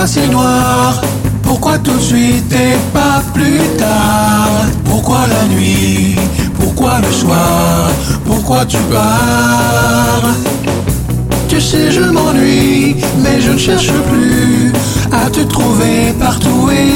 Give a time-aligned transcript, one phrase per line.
[0.00, 1.02] Pourquoi noir?
[1.42, 4.48] Pourquoi tout de suite et pas plus tard?
[4.82, 6.16] Pourquoi la nuit?
[6.58, 7.90] Pourquoi le soir?
[8.24, 10.22] Pourquoi tu pars?
[11.48, 14.72] Tu sais je m'ennuie mais je ne cherche plus
[15.12, 16.89] à te trouver partout et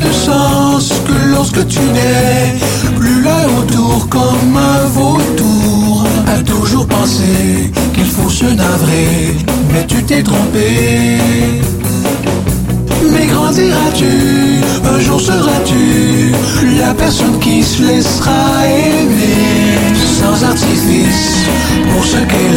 [0.00, 2.56] de sens que lorsque tu n'es
[2.96, 6.06] plus là autour comme un vautour.
[6.26, 9.36] A toujours pensé qu'il faut se navrer,
[9.72, 11.18] mais tu t'es trompé.
[13.10, 16.32] Mais grandiras-tu, un jour seras-tu
[16.78, 19.78] la personne qui se laissera aimer
[20.20, 21.46] sans artifice
[21.92, 22.47] pour ce qu'elle